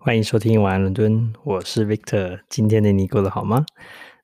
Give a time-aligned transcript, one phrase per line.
[0.00, 2.40] 欢迎收听晚安伦敦，我是 Victor。
[2.48, 3.66] 今天的你过得好吗？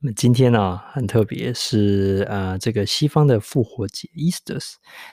[0.00, 4.62] 那今天呢、很特别，是呃这个西方的复活节 Easter。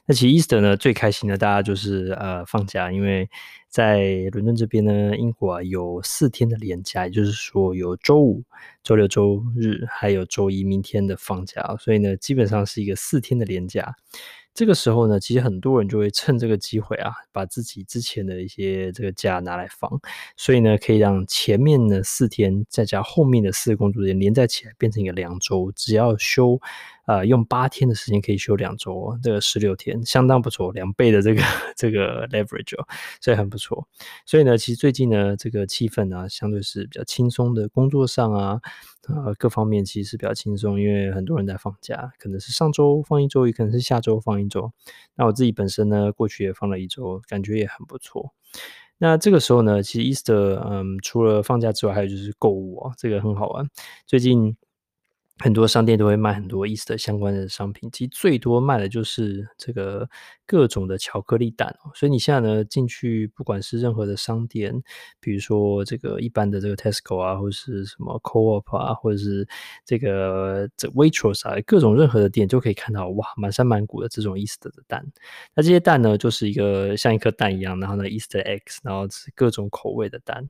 [0.06, 3.30] 那其实 Easter 呢，最开心的大家就是呃放假，因为
[3.70, 8.44] 在伦敦这边呢，英国啊有四天的连假，也就是说有周五、
[8.84, 13.96] 周六、周日，还有周一，明天的放假，所以呢，基本上是一个四天的连假。
[14.54, 19.90] 这个时候呢，其实很多人就会趁这个机会啊，把自己之前的一些这个假拿来放，
[20.36, 26.60] 所以呢，可以让前面的四天再加后面的四个工作日连在起来，变成一个两周，只要休。
[27.06, 31.42] 呃，用八天的时间可以休两周，这个十六天相当不错，两倍的这个
[31.76, 32.86] 这个 leverage 哦，
[33.20, 33.88] 所以很不错。
[34.28, 38.62] 所以呢，其实最近呢，这个气氛呢，相对是比较轻松的，工作上啊，
[39.08, 44.72] 呃，各方面其实是比较轻松，因为很多人在放假，可能是上周放一周，也可能是下周放一周。
[45.16, 48.34] 那我自己本身呢，过去也放了一周，感觉也很不错。
[48.98, 53.70] 那这个时候呢，其实 Easter，嗯，除了放假之外，还有就是购物啊，这个很好玩。
[54.06, 54.56] 最近。
[55.42, 60.10] 很多商店都会卖很多 Easter 相关的商品，其实最多卖的就是这个
[60.50, 61.92] 各种的巧克力蛋哦。
[61.94, 64.74] 所以你现在呢，进去，不管是任何的商店，
[65.20, 69.48] 比如说这个一般的这个 Tesco 啊，或者是什么 Co-op 啊，或者是
[69.86, 75.06] 这个这 Waitrose 啊，各种任何的店就可以看到哇，满山满谷的这种 Easter 的蛋。
[75.54, 80.50] 那这些蛋呢，就是一个像一颗蛋一样，然后呢 Easter eggs，然后是各种口味的蛋。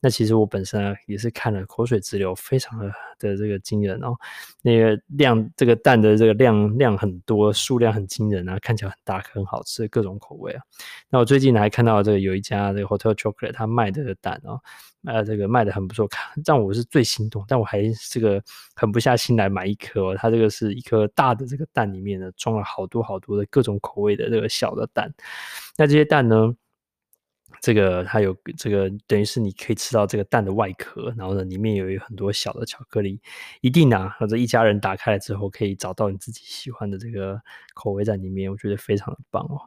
[0.00, 2.86] 那其实我本身啊也是看了口水直流，非常的
[3.18, 4.14] 的这个惊人哦。
[4.62, 10.60] 那个量，这个蛋的这个量量很多，数量很惊人啊，看起来很大颗，很好吃，各种口味啊。
[11.08, 14.60] 那我最近还看到这个有一家这个 Hotel Chocolate，他卖的蛋哦，
[15.04, 18.42] 呃，这个卖的很不错，看让我是最心动，但我还这个
[18.74, 20.14] 狠不下心来买一颗。
[20.16, 25.12] 它这个是一颗大的这个蛋里面呢，装了好多好多的各种口味的这个小的蛋。
[25.76, 26.54] 那这些蛋呢？
[27.60, 33.20] 这个它有这个，等于是你可以吃到这个蛋的外壳，然后呢，里面有很多小的巧克力，
[33.60, 37.40] 一定啊，或者一家人打开了之后，可以找到你自己喜欢的这个
[37.74, 39.60] 口味在里面，我觉得非常的棒哦。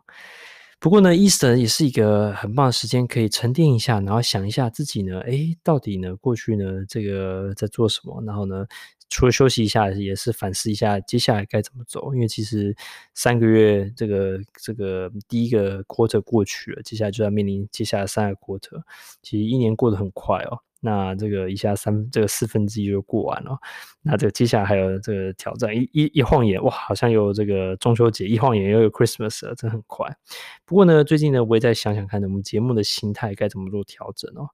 [0.80, 8.66] 不过呢，Easter 也是一个很棒的时间，可以沉淀一下，然后想一下自己呢，诶，到底呢，过去呢，这个在做什么，然后呢，
[9.12, 12.16] 除了休息一下，也是反思一下接下来该怎么走。
[12.16, 12.76] 因为其实
[13.14, 18.82] 三个月，这个这个第一个 quarter 过去了，接下来就要面临接下来三个 quarter。
[19.22, 20.58] 其实一年过得很快哦。
[20.84, 23.56] 那这个一下三这个四分之一就过完了，
[24.02, 30.08] 那这个接下来还有这个挑战，一一一晃眼哇，好像有这个中秋节，一晃眼又有 Christmas 了，真很快。
[30.66, 34.50] 不过呢，最近呢，我也在想想看，我们节目的形态该怎么做调整哦。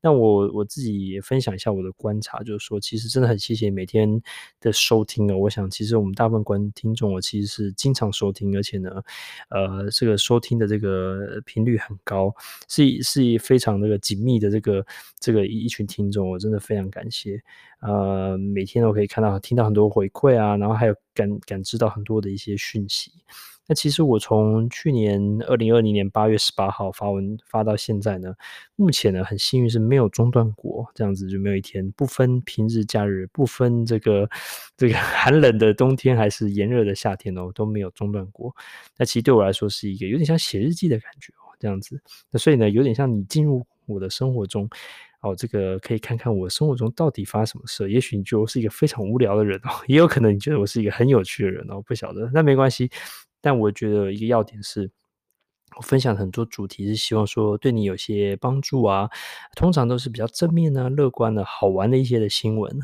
[0.00, 4.22] 那我我自己也分享一下我的观察，就是说，其实真的很谢谢每天
[4.60, 5.36] 的收听哦。
[5.36, 8.90] 我想，其实我们大部分观听众，我其实是经常收听，而且呢，
[9.50, 12.32] 呃，这个收听的这个频率很高，
[12.68, 14.86] 是是非常那个紧密的这个
[15.18, 17.42] 这个一群听众，我真的非常感谢。
[17.80, 23.12] 呃，每天都可以看到、听到很多回馈啊，然后还有感感知到很多的一些讯息。
[23.68, 28.34] 那其实我从去年二零二零年八月十八号发文发到现在呢，
[28.76, 34.26] 目前呢很幸运是没有中断过，这样子就没有一天不分平日假日，不分这个
[34.74, 38.56] 这个 寒冷的冬天还是炎热的夏天哦，都没有中断过。
[38.96, 42.00] 那其实对我来说是一个有点像写日记的感觉哦，这样子。
[42.30, 44.66] 那所以呢，有点像你进入我的生活中
[45.20, 47.90] 哦，这个可以看看我生活中到底发什么事。
[47.90, 52.90] 也许你觉得我是一个非常无聊的人哦，也有可能你觉得我是一个很有趣的人哦，不晓得，那没关系。
[53.40, 54.90] 但我觉得一个要点是，
[55.76, 59.10] 我分享很多主题是希望说对你有些帮助啊，
[59.56, 62.80] 通常都是比较正面啊、乐观的、好玩的一些的新闻。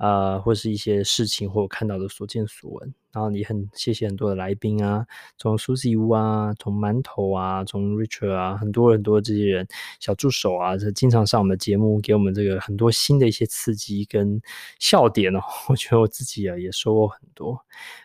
[0.00, 2.94] 呃，或是一些事情或看到的所见所闻。
[3.12, 5.04] 然后你很谢谢很多的来宾啊，
[5.36, 9.66] 从 Susie 啊，从馒头啊，从 Richard 啊，很多很多这些人
[9.98, 14.40] 小助手啊，这经常上我们的节目，给我们这个很多新的一些刺激跟
[14.78, 15.40] 笑点哦。
[15.68, 17.60] 我觉得我自己啊也收获很多。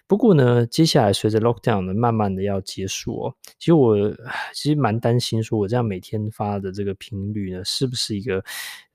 [0.08, 3.96] 不过呢，接下来随着 Lockdown 呢，慢慢的要结束哦，其实我
[4.54, 8.44] 其实蛮担心，说我这样每天发的这个频率呢，是不是一个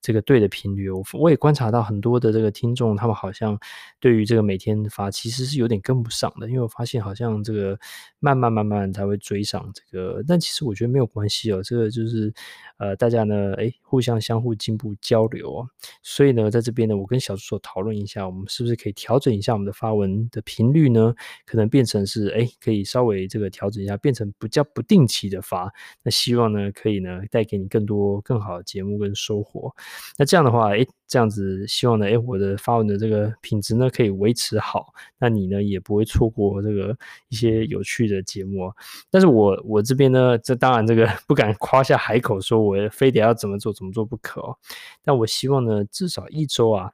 [0.02, 0.90] 这个对的频率？
[0.90, 3.56] 我我也观察到很多的这个听众，他们好像
[4.00, 6.00] 对于这个每天发其实是有点跟。
[6.00, 7.78] 不上的，因为我发现好像这个
[8.20, 12.32] 慢慢慢慢才会追上这个，但其实我觉得没有关系哦，这个就是
[12.78, 15.68] 呃大家呢诶互相相互进步交流哦，
[16.02, 21.14] 所以呢在这边呢我跟小助手讨论一下，我们是不是可以调整一下我们的发文的频率呢？
[21.44, 25.70] 可能变成是诶可以稍微这个调整一下，变成比较不定期的发，
[26.02, 29.70] 那希望呢可以呢带给你更多更好的节目跟收获。
[30.16, 35.90] 那这样的话诶这样子希望呢诶我的发文的这个品质呢可以维持好，那你呢也不。
[35.90, 36.96] 不会错过这个
[37.30, 38.72] 一些有趣的节目，
[39.10, 44.56] 但是我我这边呢，这当然这个 不敢夸下海口，说我非得要怎么做怎么做不可。
[45.02, 46.92] 但我希望呢，至少一周啊。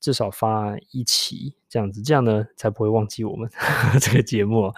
[0.00, 4.70] 至少发一期这样子，这样呢才不会忘记我们呵 呵这个节目。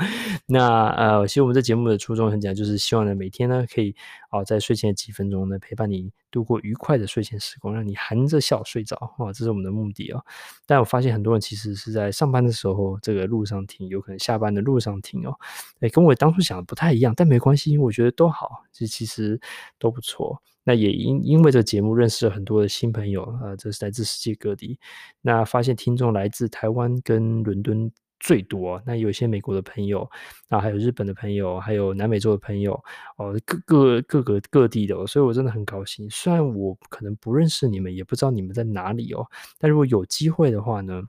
[0.46, 3.92] 那呃，其实我们这节目的初衷很简单，就是希望呢每天呢可以
[4.30, 10.24] 啊、在睡前的几分钟呢陪伴你度过愉快的睡前时光，让你含着笑睡着啊，这是我们的目的哦。
[10.64, 15.36] 但我发现很多人其实是在上班的时候这个路上听，有可能下班的路上听哦，
[15.80, 19.40] 哎，跟我当初想的不太一样，但没关系，我觉得都好，这其实
[19.80, 20.40] 都不错。
[20.68, 24.76] 那也因因为这个节目认识了很多的新朋友啊，这是来自世界各地。
[25.22, 30.10] 那发现听众来自台湾跟伦敦最多，那有一些美国的朋友
[30.48, 32.72] 啊，还有日本的朋友，还有南美洲的朋友
[33.16, 36.10] 哦，各个各个各地的，所以我真的很高兴。
[36.10, 39.24] 虽然我可能不认识你们，也不知道你们在哪里哦，
[39.60, 41.00] 但如果有机会的话呢，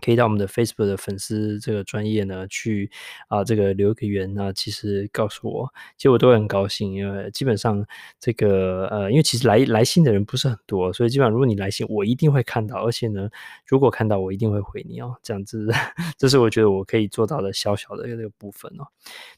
[0.00, 2.90] 可以到我们的 Facebook 的粉丝这个专业呢去
[3.28, 7.84] 啊，这个留个言啊，其实告诉我，其实我都会很高兴，因为基本上
[8.18, 13.28] 这个呃，因为其实来来信的人不是很多，所以基本上如果你来信，我一定会看到，而且呢，
[13.66, 15.68] 如果看到我一定会回你哦，这样子，
[16.18, 18.86] 这是我觉得我可以做到的小小的这个部分哦。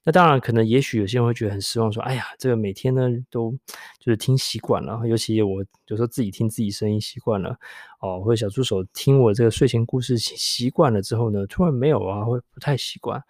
[0.04, 3.52] 那当然，可能也许有些人会觉得很失望，说，哎呀，这个每天呢都
[3.98, 7.56] 就是听习惯了，尤其我有时候自己听自己声音习惯了。
[8.02, 13.22] 哦，或者小助手听我这个睡前故事习惯了之后呢，突然没有啊，会不太习惯。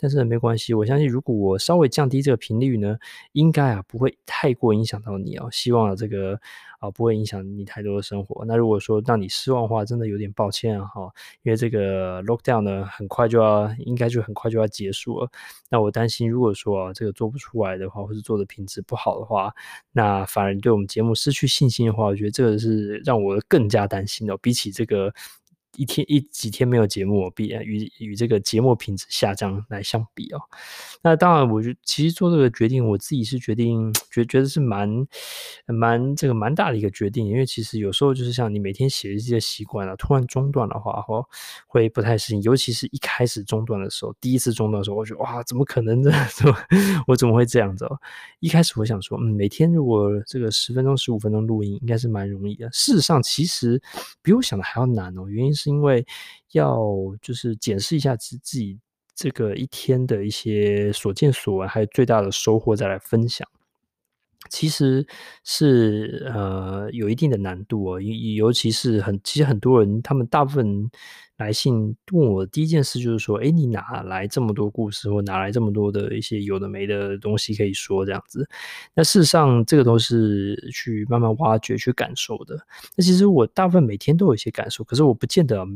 [0.00, 2.96] 但是，没关系，我相信如果我稍微降低这个频率呢，
[3.32, 5.48] 应该啊不会太过影响到你哦。
[5.52, 6.40] 希望这个。
[6.80, 8.44] 啊，不会影响你太多的生活。
[8.44, 11.10] 那如果说让你失望的话，真的有点抱歉，哈，
[11.42, 15.30] 因为这个 lockdown 呢，很快就要，应该就很快就要结束了。
[15.70, 19.54] 那我担心，如果说啊，这个做不出来的话，或是做的品质不好的话，
[19.92, 25.12] 那反而对我们节目失去信心的话，我觉得这个是让我更加担心比起这个。
[25.76, 30.40] 一天一几天没有节目，比与与这个节目品质下降来相比哦，
[31.02, 35.06] 那当然，我觉得其实做这个决定，我自己是决定觉觉得是蛮
[35.66, 41.26] 蛮这个蛮大的一个决定，因为其实有时候就是像你每天写日记的习惯啊，突然中断的话，哦，
[41.66, 46.12] 会不太适应，尤其是一开始中断的时候，第一次中断的时候，我觉得哇，怎么可能呢？
[46.36, 46.56] 怎么
[47.08, 47.98] 我怎么会这样子哦？
[48.38, 52.70] 一开始我想说，嗯，每天如果这个十分钟、十五分钟录音，应该是蛮容易的。
[52.72, 53.82] 事实上，其实
[54.22, 55.63] 比我想的还要难哦，原因是。
[55.64, 56.06] 是因为
[56.52, 56.78] 要
[57.20, 58.78] 就是检视一下自自己
[59.14, 63.48] 这个一天的一些所见所闻，还有最大的收获，再来分享，
[64.50, 65.06] 其实
[65.42, 70.90] 是呃有一定的难度哦，尤尤其是很其实很多人他们大部分。
[71.36, 78.48] 来信问我的第一件事就是说，诶，你哪来这么多故事，或哪来这么多的一些有的没的东西可以说这样子？
[78.94, 82.56] 那事实上，这个都是去慢慢挖掘、去感受的。
[82.96, 85.66] 那其实我大部分每天都有一些感受，可是我不见得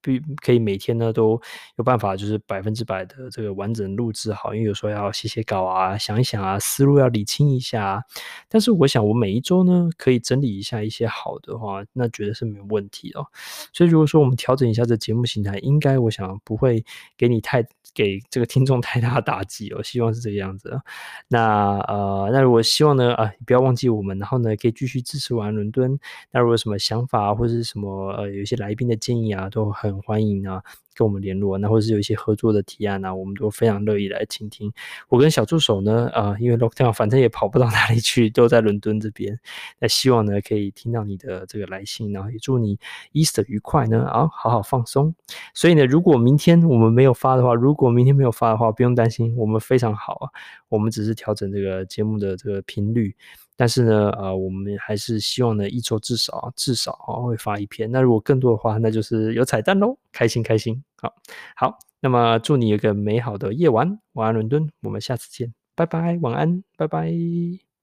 [0.00, 1.38] 必可以每天呢都
[1.76, 7.84] 有办法，就是百分之百的这个完整录制好，因为有时候要写写稿啊、想一想啊、思路要理清一下。
[7.84, 8.02] 啊
[8.48, 13.26] 但是我想，我每一周呢可以整理一下一些好的话，那绝对是没有问题哦。
[13.74, 14.94] 所以如果说我们调整一下这。
[15.04, 16.82] 节目形态应该，我想不会
[17.18, 17.62] 给你太
[17.94, 19.82] 给这个听众太大打击哦。
[19.82, 20.80] 希望是这个样子。
[21.28, 25.98] 那呃，那如果希望呢啊，不要忘记我们，然后呢，可以继续支持完伦敦。
[26.30, 30.62] 那如果有什么想法或者是什么呃，有一些来宾的建议啊，都很欢迎啊。
[30.94, 34.72] 跟我们联络，那或者是有一些合作的提案啊，我们都非常乐意来倾听。
[35.08, 39.38] 我跟小助手呢，呃，因为 lockdown 反正也跑不到哪里去，都在伦敦这边。
[39.78, 42.78] 那希望呢，可以听到你的这个来信，然后也祝你
[43.12, 45.14] Easter 愉快呢，啊，好好放松。
[45.52, 50.30] 所以呢，如果明天我们没有发的话，如果明天没有发的话，不用担心，我们非常好啊。
[50.68, 53.14] 我们只是调整这个节目的这个频率。
[53.56, 57.90] 但是呢，呃，我们还是希望呢，一周至少至少啊会发一篇。
[57.90, 60.82] 那如果更多的话，那就是有彩蛋喽，开心开心。
[60.96, 61.14] 好，
[61.56, 67.73] 好，那么祝你有个美好的夜晚，晚安伦敦，我们下次见，拜拜，晚安，拜拜。